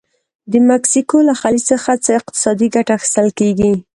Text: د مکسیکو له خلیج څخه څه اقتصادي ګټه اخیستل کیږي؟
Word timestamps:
د 0.51 0.53
مکسیکو 0.69 1.17
له 1.27 1.33
خلیج 1.41 1.63
څخه 1.71 1.91
څه 2.05 2.11
اقتصادي 2.19 2.67
ګټه 2.75 2.91
اخیستل 2.97 3.27
کیږي؟ 3.39 3.71